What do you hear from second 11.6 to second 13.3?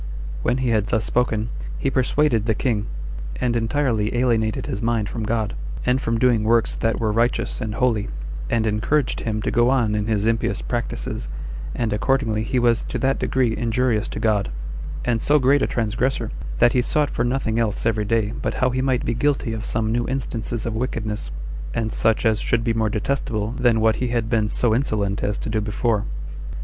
25 and accordingly he was to that